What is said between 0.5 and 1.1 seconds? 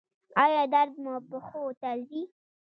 درد